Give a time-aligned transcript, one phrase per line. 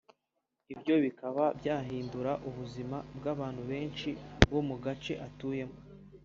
[0.73, 4.09] ibyo bikaba byahindura ubuzima bw’abantu benshi
[4.51, 5.77] bo mu gace atuyemo